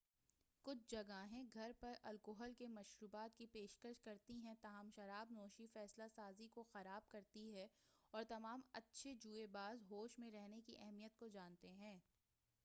کُچھ 0.65 0.79
جگہیں 0.89 1.43
گھر 1.53 1.71
پر 1.79 1.93
الکحل 2.03 2.53
کے 2.53 2.67
مشروبات 2.67 3.37
کی 3.37 3.45
پیشکش 3.47 4.01
کرتی 4.01 4.39
ہیں 4.39 4.55
تاہم 4.61 4.89
شراب 4.95 5.31
نوشی 5.31 5.67
فیصلہ 5.73 6.03
سازی 6.15 6.47
کو 6.47 6.63
خراب 6.63 7.09
کرتی 7.09 7.45
ہے 7.55 7.67
اور 8.13 8.23
تمام 8.29 8.61
اچھے 8.73 9.13
جوئے 9.15 9.45
باز 9.51 9.83
ہوش 9.89 10.17
میں 10.19 10.31
رہنے 10.31 10.61
کی 10.61 10.77
اہمیت 10.77 11.17
کو 11.17 11.27
جانتے 11.29 11.71
ہیں 11.73 11.97